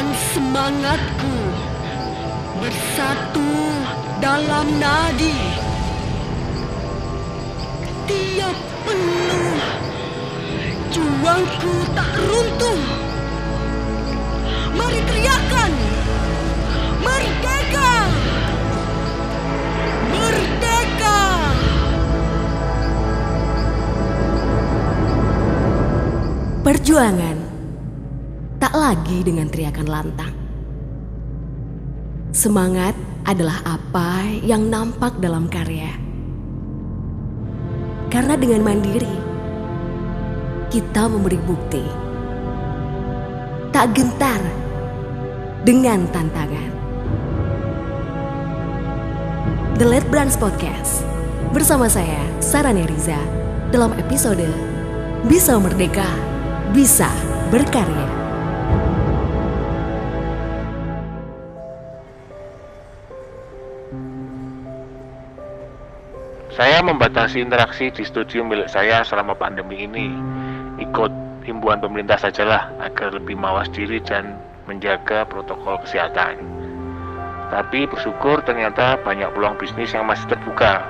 dan 0.00 0.16
semangatku 0.32 1.36
bersatu 2.56 3.52
dalam 4.16 4.64
nadi. 4.80 5.36
Tiap 8.08 8.56
peluh 8.88 9.60
juangku 10.88 11.74
tak 11.92 12.16
runtuh. 12.16 12.80
Mari 14.72 15.04
teriakan, 15.04 15.72
merdeka, 17.04 17.92
merdeka. 20.16 21.20
Perjuangan 26.64 27.39
tak 28.60 28.76
lagi 28.76 29.24
dengan 29.24 29.48
teriakan 29.48 29.88
lantang. 29.88 30.34
Semangat 32.30 32.92
adalah 33.24 33.64
apa 33.64 34.28
yang 34.44 34.68
nampak 34.68 35.16
dalam 35.18 35.48
karya. 35.48 35.88
Karena 38.12 38.36
dengan 38.36 38.60
mandiri, 38.60 39.16
kita 40.68 41.08
memberi 41.08 41.40
bukti. 41.40 41.84
Tak 43.72 43.96
gentar 43.96 44.38
dengan 45.64 46.04
tantangan. 46.12 46.70
The 49.80 49.86
Let 49.88 50.04
Brands 50.12 50.36
Podcast 50.36 51.00
bersama 51.56 51.88
saya, 51.88 52.20
Sarah 52.44 52.76
Riza, 52.76 53.16
dalam 53.72 53.96
episode 53.96 54.44
Bisa 55.24 55.56
Merdeka, 55.56 56.06
Bisa 56.76 57.08
Berkarya. 57.48 58.19
Saya 66.50 66.82
membatasi 66.82 67.38
interaksi 67.38 67.94
di 67.94 68.02
studio 68.02 68.42
milik 68.42 68.66
saya 68.66 69.06
selama 69.06 69.38
pandemi 69.38 69.86
ini. 69.86 70.10
Ikut 70.82 71.12
himbauan 71.46 71.78
pemerintah 71.78 72.18
sajalah 72.18 72.74
agar 72.82 73.14
lebih 73.14 73.38
mawas 73.38 73.70
diri 73.70 74.02
dan 74.02 74.34
menjaga 74.66 75.22
protokol 75.30 75.78
kesehatan. 75.86 76.42
Tapi 77.54 77.86
bersyukur 77.86 78.42
ternyata 78.42 78.98
banyak 78.98 79.30
peluang 79.30 79.54
bisnis 79.62 79.94
yang 79.94 80.10
masih 80.10 80.26
terbuka. 80.26 80.82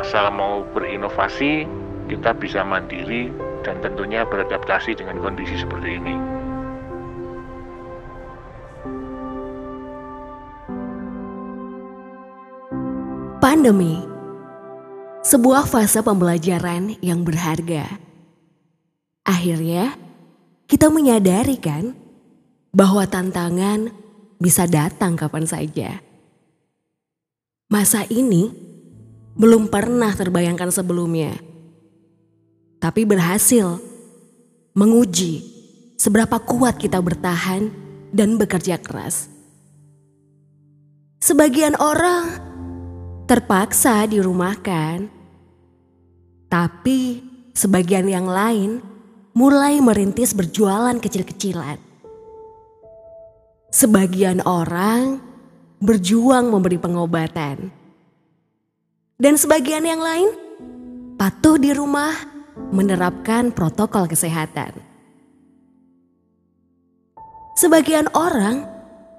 Asal 0.00 0.32
mau 0.32 0.64
berinovasi, 0.72 1.68
kita 2.08 2.32
bisa 2.40 2.64
mandiri 2.64 3.28
dan 3.60 3.84
tentunya 3.84 4.24
beradaptasi 4.24 4.96
dengan 4.96 5.20
kondisi 5.20 5.60
seperti 5.60 6.00
ini. 6.00 6.16
Pandemi 13.44 14.13
sebuah 15.24 15.64
fase 15.64 16.04
pembelajaran 16.04 17.00
yang 17.00 17.24
berharga. 17.24 17.96
Akhirnya, 19.24 19.96
kita 20.68 20.92
menyadari 20.92 21.56
kan 21.56 21.96
bahwa 22.76 23.08
tantangan 23.08 23.88
bisa 24.36 24.68
datang 24.68 25.16
kapan 25.16 25.48
saja. 25.48 26.04
Masa 27.72 28.04
ini 28.12 28.52
belum 29.32 29.72
pernah 29.72 30.12
terbayangkan 30.12 30.68
sebelumnya. 30.68 31.32
Tapi 32.76 33.08
berhasil 33.08 33.80
menguji 34.76 35.40
seberapa 35.96 36.36
kuat 36.36 36.76
kita 36.76 37.00
bertahan 37.00 37.72
dan 38.12 38.36
bekerja 38.36 38.76
keras. 38.76 39.32
Sebagian 41.24 41.80
orang 41.80 42.36
terpaksa 43.24 44.04
dirumahkan. 44.04 45.08
Tapi 46.54 47.18
sebagian 47.50 48.06
yang 48.06 48.30
lain 48.30 48.78
mulai 49.34 49.82
merintis 49.82 50.30
berjualan 50.30 50.94
kecil-kecilan. 51.02 51.82
Sebagian 53.74 54.38
orang 54.46 55.18
berjuang 55.82 56.54
memberi 56.54 56.78
pengobatan. 56.78 57.74
Dan 59.18 59.34
sebagian 59.34 59.82
yang 59.82 59.98
lain 59.98 60.30
patuh 61.18 61.58
di 61.58 61.74
rumah 61.74 62.14
menerapkan 62.70 63.50
protokol 63.50 64.06
kesehatan. 64.06 64.78
Sebagian 67.58 68.06
orang 68.14 68.62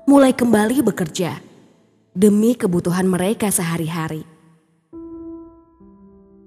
mulai 0.08 0.32
kembali 0.32 0.88
bekerja 0.88 1.44
demi 2.16 2.56
kebutuhan 2.56 3.12
mereka 3.12 3.52
sehari-hari. 3.52 4.35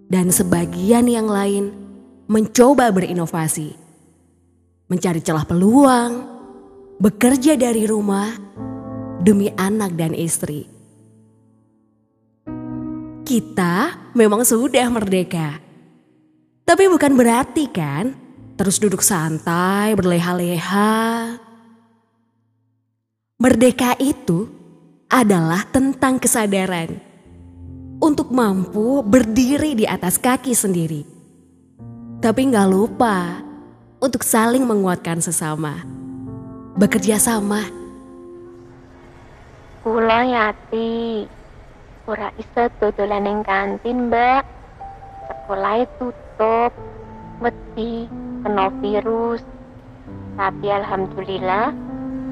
Dan 0.09 0.33
sebagian 0.33 1.05
yang 1.05 1.29
lain 1.29 1.69
mencoba 2.33 2.89
berinovasi, 2.89 3.77
mencari 4.89 5.21
celah 5.21 5.45
peluang, 5.45 6.13
bekerja 6.97 7.61
dari 7.61 7.85
rumah 7.85 8.33
demi 9.21 9.53
anak 9.53 9.93
dan 10.01 10.17
istri. 10.17 10.65
Kita 13.29 14.09
memang 14.17 14.49
sudah 14.49 14.89
merdeka. 14.89 15.61
Tapi 16.65 16.85
bukan 16.89 17.13
berarti 17.13 17.69
kan 17.69 18.13
terus 18.57 18.81
duduk 18.81 19.05
santai, 19.05 19.93
berleha-leha. 19.93 21.37
Merdeka 23.39 23.93
itu 24.01 24.49
adalah 25.13 25.69
tentang 25.69 26.17
kesadaran 26.17 27.08
untuk 27.99 28.31
mampu 28.31 29.03
berdiri 29.03 29.75
di 29.75 29.87
atas 29.87 30.19
kaki 30.19 30.55
sendiri. 30.55 31.03
Tapi 32.19 32.41
nggak 32.51 32.71
lupa 32.71 33.43
untuk 33.99 34.23
saling 34.23 34.63
menguatkan 34.63 35.19
sesama. 35.19 35.83
Bekerja 36.79 37.19
sama. 37.19 37.67
Kula 39.83 40.27
yati, 40.27 41.27
ora 42.07 42.31
isa 42.39 42.71
dodolan 42.79 43.27
ning 43.27 43.41
kantin, 43.43 44.11
Mbak. 44.11 44.43
Sekolah 45.29 45.87
tutup, 45.99 46.73
wedi 47.43 48.07
kena 48.47 48.71
virus. 48.79 49.43
Tapi 50.39 50.67
alhamdulillah 50.71 51.75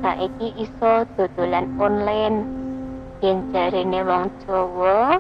saiki 0.03 0.55
iso 0.63 1.03
dodolan 1.19 1.67
online 1.83 2.39
yen 3.19 3.51
jarene 3.51 4.01
wong 4.07 4.31
Jawa 4.45 5.19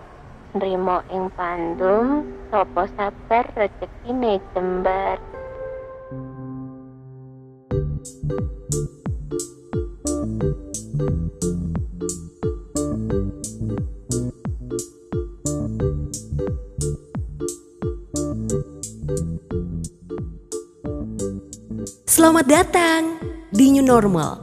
nrimo 0.57 1.05
ing 1.13 1.29
pandum 1.37 2.25
sapa 2.49 2.89
sabar 2.97 3.45
rezekine 3.53 4.41
jembar 4.57 5.21
Selamat 22.07 22.49
datang 22.49 23.03
di 23.53 23.77
New 23.77 23.85
Normal. 23.85 24.41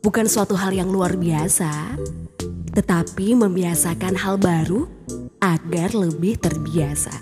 Bukan 0.00 0.24
suatu 0.26 0.56
hal 0.56 0.72
yang 0.72 0.88
luar 0.88 1.14
biasa, 1.14 2.00
tetapi 2.72 3.36
membiasakan 3.36 4.16
hal 4.16 4.40
baru 4.40 4.95
agar 5.40 5.92
lebih 5.92 6.40
terbiasa. 6.40 7.12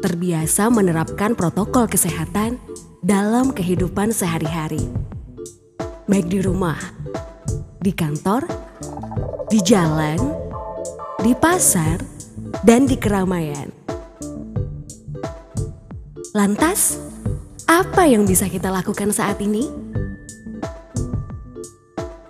Terbiasa 0.00 0.68
menerapkan 0.68 1.32
protokol 1.32 1.88
kesehatan 1.88 2.60
dalam 3.00 3.54
kehidupan 3.54 4.12
sehari-hari, 4.12 4.82
baik 6.04 6.28
di 6.28 6.42
rumah, 6.42 6.78
di 7.80 7.94
kantor, 7.94 8.44
di 9.48 9.62
jalan, 9.62 10.18
di 11.22 11.32
pasar, 11.32 12.02
dan 12.66 12.84
di 12.84 12.98
keramaian. 12.98 13.70
Lantas, 16.36 17.00
apa 17.64 18.04
yang 18.04 18.28
bisa 18.28 18.50
kita 18.50 18.68
lakukan 18.68 19.08
saat 19.14 19.40
ini? 19.40 19.70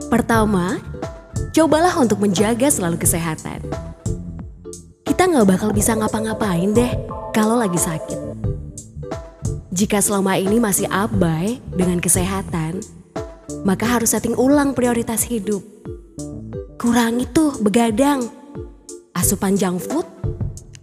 Pertama, 0.07 0.79
cobalah 1.51 1.99
untuk 1.99 2.23
menjaga 2.23 2.71
selalu 2.71 3.03
kesehatan. 3.03 3.59
Nggak 5.26 5.52
bakal 5.52 5.70
bisa 5.76 5.93
ngapa-ngapain 5.93 6.73
deh 6.73 6.88
kalau 7.37 7.61
lagi 7.61 7.76
sakit. 7.76 8.17
Jika 9.69 10.00
selama 10.00 10.40
ini 10.40 10.56
masih 10.56 10.88
abai 10.88 11.61
dengan 11.76 12.00
kesehatan, 12.00 12.81
maka 13.61 13.84
harus 13.84 14.17
setting 14.17 14.32
ulang 14.32 14.73
prioritas 14.73 15.28
hidup. 15.28 15.61
Kurangi 16.81 17.28
tuh 17.37 17.61
begadang, 17.61 18.25
asupan 19.12 19.61
junk 19.61 19.84
food, 19.84 20.08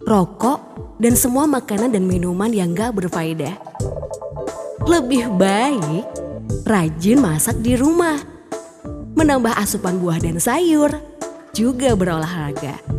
rokok, 0.06 0.62
dan 1.02 1.18
semua 1.18 1.50
makanan 1.50 1.90
dan 1.90 2.06
minuman 2.06 2.54
yang 2.54 2.70
gak 2.70 2.94
berfaedah. 2.94 3.58
Lebih 4.86 5.34
baik 5.34 6.06
rajin 6.62 7.18
masak 7.18 7.58
di 7.58 7.74
rumah 7.74 8.22
menambah 9.18 9.58
asupan 9.58 9.98
buah 9.98 10.22
dan 10.22 10.38
sayur, 10.38 10.94
juga 11.50 11.98
berolahraga. 11.98 12.93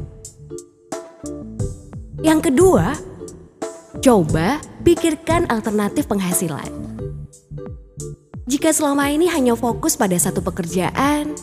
Yang 2.25 2.49
kedua, 2.49 2.97
coba 4.01 4.57
pikirkan 4.81 5.45
alternatif 5.45 6.09
penghasilan. 6.09 6.65
Jika 8.49 8.73
selama 8.73 9.13
ini 9.13 9.29
hanya 9.29 9.53
fokus 9.53 9.93
pada 9.93 10.17
satu 10.17 10.41
pekerjaan, 10.41 11.37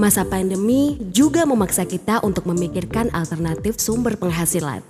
masa 0.00 0.24
pandemi 0.24 0.96
juga 1.12 1.44
memaksa 1.44 1.84
kita 1.84 2.24
untuk 2.24 2.48
memikirkan 2.48 3.12
alternatif 3.12 3.76
sumber 3.76 4.16
penghasilan. 4.16 4.80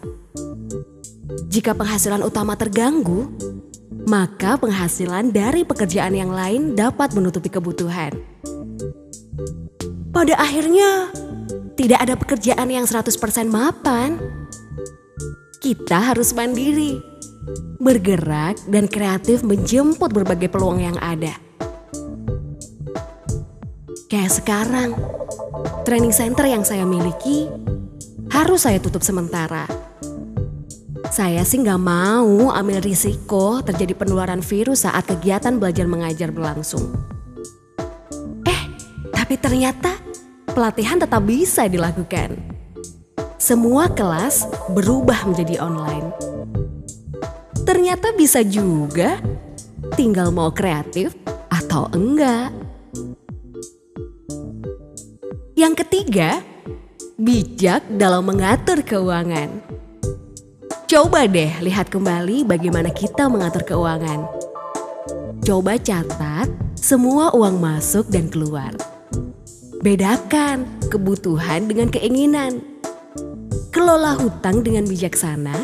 Jika 1.50 1.75
penghasilan 1.75 2.23
utama 2.23 2.55
terganggu, 2.55 3.26
maka 4.06 4.55
penghasilan 4.55 5.35
dari 5.35 5.67
pekerjaan 5.67 6.14
yang 6.14 6.31
lain 6.31 6.79
dapat 6.79 7.11
menutupi 7.19 7.50
kebutuhan. 7.50 8.14
Pada 10.14 10.38
akhirnya, 10.38 11.11
tidak 11.75 12.06
ada 12.06 12.14
pekerjaan 12.14 12.71
yang 12.71 12.87
100% 12.87 13.50
mapan. 13.50 14.19
Kita 15.59 16.15
harus 16.15 16.31
mandiri, 16.39 17.03
bergerak 17.83 18.63
dan 18.71 18.87
kreatif 18.87 19.43
menjemput 19.43 20.15
berbagai 20.15 20.47
peluang 20.47 20.79
yang 20.79 20.95
ada. 21.03 21.35
Kayak 24.07 24.39
sekarang, 24.39 24.95
training 25.83 26.15
center 26.15 26.47
yang 26.47 26.63
saya 26.63 26.87
miliki 26.87 27.51
harus 28.31 28.71
saya 28.71 28.79
tutup 28.79 29.03
sementara. 29.03 29.67
Saya 31.11 31.43
sih 31.43 31.59
nggak 31.59 31.83
mau 31.83 32.55
ambil 32.55 32.79
risiko 32.79 33.59
terjadi 33.59 33.99
penularan 33.99 34.47
virus 34.47 34.87
saat 34.87 35.11
kegiatan 35.11 35.59
belajar 35.59 35.91
mengajar 35.91 36.31
berlangsung. 36.31 36.87
Eh, 38.47 38.63
tapi 39.11 39.35
ternyata 39.43 39.99
pelatihan 40.55 41.03
tetap 41.03 41.27
bisa 41.27 41.67
dilakukan. 41.67 42.58
Semua 43.49 43.89
kelas 43.89 44.45
berubah 44.77 45.25
menjadi 45.25 45.65
online. 45.65 46.12
Ternyata 47.65 48.12
bisa 48.12 48.45
juga, 48.45 49.17
tinggal 49.97 50.29
mau 50.37 50.53
kreatif 50.53 51.17
atau 51.49 51.89
enggak. 51.97 52.53
Yang 55.56 55.81
ketiga, 55.81 56.45
bijak 57.17 57.89
dalam 57.89 58.29
mengatur 58.29 58.85
keuangan. 58.85 59.65
Coba 60.85 61.25
deh 61.25 61.65
lihat 61.65 61.89
kembali 61.89 62.45
bagaimana 62.45 62.93
kita 62.93 63.33
mengatur 63.33 63.65
keuangan. 63.65 64.29
Coba 65.41 65.81
catat 65.81 66.53
semua 66.77 67.33
uang 67.33 67.56
masuk 67.56 68.12
dan 68.12 68.29
keluar. 68.29 68.77
Bedakan 69.81 70.69
kebutuhan 70.93 71.65
dengan 71.65 71.89
keinginan. 71.89 72.78
Kelola 73.88 74.20
hutang 74.20 74.61
dengan 74.61 74.85
bijaksana. 74.85 75.56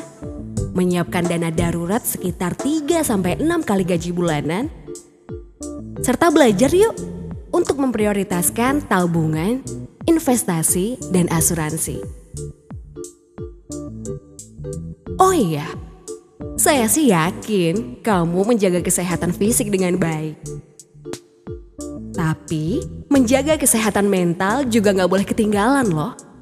Menyiapkan 0.72 1.28
dana 1.28 1.52
darurat 1.52 2.00
sekitar 2.00 2.56
3-6 2.56 3.12
kali 3.68 3.84
gaji 3.84 4.16
bulanan. 4.16 4.72
Serta 6.00 6.32
belajar 6.32 6.72
yuk 6.72 6.96
untuk 7.52 7.76
memprioritaskan 7.76 8.88
tabungan, 8.88 9.60
investasi, 10.08 10.96
dan 11.12 11.28
asuransi. 11.28 12.00
Oh 15.20 15.36
iya, 15.36 15.68
saya 16.56 16.88
sih 16.88 17.12
yakin 17.12 18.00
kamu 18.00 18.40
menjaga 18.56 18.80
kesehatan 18.80 19.36
fisik 19.36 19.68
dengan 19.68 20.00
baik. 20.00 20.40
Tapi 22.16 22.80
menjaga 23.12 23.60
kesehatan 23.60 24.08
mental 24.08 24.64
juga 24.64 24.96
nggak 24.96 25.12
boleh 25.12 25.28
ketinggalan 25.28 25.92
loh. 25.92 26.33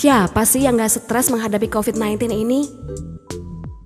Siapa 0.00 0.48
sih 0.48 0.64
yang 0.64 0.80
nggak 0.80 0.96
stres 0.96 1.28
menghadapi 1.28 1.68
COVID-19 1.68 2.32
ini? 2.32 2.64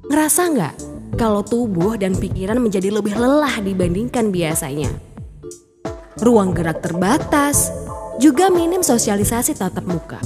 Ngerasa 0.07 0.47
nggak 0.47 0.75
kalau 1.19 1.43
tubuh 1.43 1.99
dan 1.99 2.15
pikiran 2.15 2.63
menjadi 2.63 2.95
lebih 2.95 3.19
lelah 3.19 3.59
dibandingkan 3.59 4.31
biasanya? 4.31 4.95
Ruang 6.23 6.55
gerak 6.55 6.87
terbatas, 6.87 7.67
juga 8.23 8.47
minim 8.47 8.87
sosialisasi 8.87 9.59
tatap 9.59 9.83
muka. 9.91 10.23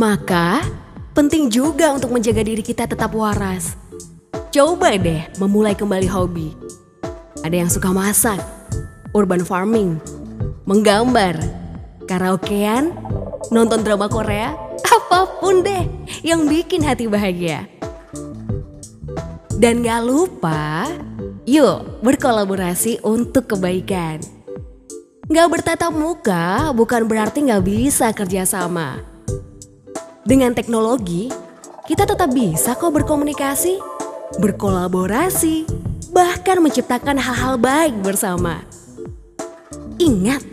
Maka 0.00 0.64
penting 1.12 1.52
juga 1.52 1.92
untuk 1.92 2.08
menjaga 2.08 2.40
diri 2.40 2.64
kita 2.64 2.88
tetap 2.88 3.12
waras. 3.12 3.76
Coba 4.48 4.96
deh 4.96 5.28
memulai 5.36 5.76
kembali 5.76 6.08
hobi. 6.08 6.56
Ada 7.44 7.68
yang 7.68 7.68
suka 7.68 7.92
masak, 7.92 8.40
urban 9.12 9.44
farming, 9.44 10.00
menggambar, 10.64 11.36
karaokean, 12.08 12.96
nonton 13.50 13.84
drama 13.84 14.08
Korea, 14.08 14.54
apa 14.96 15.40
pun 15.40 15.60
deh 15.64 15.84
yang 16.24 16.48
bikin 16.48 16.84
hati 16.84 17.08
bahagia. 17.10 17.68
Dan 19.54 19.80
gak 19.80 20.04
lupa, 20.04 20.84
yuk 21.48 22.04
berkolaborasi 22.04 23.00
untuk 23.04 23.56
kebaikan. 23.56 24.20
Gak 25.24 25.48
bertatap 25.48 25.92
muka 25.94 26.68
bukan 26.76 27.08
berarti 27.08 27.48
gak 27.48 27.64
bisa 27.64 28.12
kerjasama. 28.12 29.00
Dengan 30.24 30.52
teknologi, 30.52 31.32
kita 31.84 32.08
tetap 32.08 32.32
bisa 32.32 32.76
kok 32.76 32.92
berkomunikasi, 32.92 33.76
berkolaborasi, 34.40 35.64
bahkan 36.12 36.60
menciptakan 36.60 37.20
hal-hal 37.20 37.60
baik 37.60 37.94
bersama. 38.00 38.64
Ingat, 40.00 40.44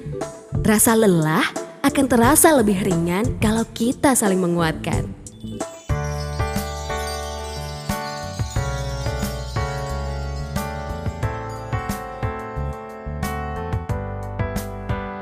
rasa 0.64 0.96
lelah 0.96 1.61
akan 1.82 2.06
terasa 2.06 2.54
lebih 2.54 2.78
ringan 2.86 3.38
kalau 3.42 3.66
kita 3.74 4.14
saling 4.14 4.38
menguatkan. 4.38 5.10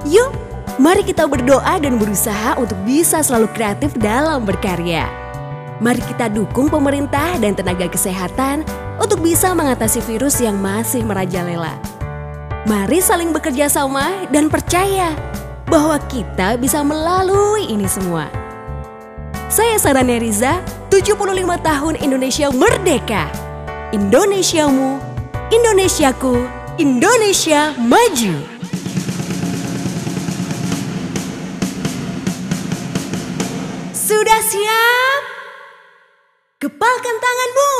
Yuk, 0.09 0.33
Mari 0.79 1.03
kita 1.03 1.27
berdoa 1.27 1.75
dan 1.75 1.99
berusaha 1.99 2.55
untuk 2.55 2.79
bisa 2.87 3.19
selalu 3.19 3.51
kreatif 3.51 3.91
dalam 3.99 4.47
berkarya. 4.47 5.11
Mari 5.83 5.99
kita 5.99 6.31
dukung 6.31 6.71
pemerintah 6.71 7.35
dan 7.35 7.51
tenaga 7.51 7.91
kesehatan 7.91 8.63
untuk 8.95 9.19
bisa 9.19 9.51
mengatasi 9.51 9.99
virus 10.07 10.39
yang 10.39 10.55
masih 10.55 11.03
merajalela. 11.03 11.75
Mari 12.63 13.03
saling 13.03 13.35
bekerja 13.35 13.67
sama 13.67 14.23
dan 14.31 14.47
percaya 14.47 15.28
bahwa 15.69 16.01
kita 16.09 16.57
bisa 16.57 16.81
melalui 16.81 17.69
ini 17.69 17.85
semua. 17.85 18.25
Saya 19.49 19.77
Sarania 19.77 20.17
Riza, 20.17 20.65
75 20.89 21.29
tahun 21.61 21.95
Indonesia 22.01 22.49
Merdeka. 22.49 23.29
Indonesiamu, 23.93 24.97
Indonesiaku, 25.53 26.37
Indonesia 26.81 27.73
maju. 27.77 28.35
Sudah 33.93 34.41
siap? 34.41 35.21
Kepalkan 36.61 37.15
tanganmu. 37.17 37.78